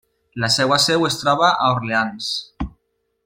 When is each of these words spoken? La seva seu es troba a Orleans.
La 0.43 0.47
seva 0.55 0.79
seu 0.85 1.05
es 1.09 1.19
troba 1.19 1.51
a 1.51 1.69
Orleans. 1.77 2.31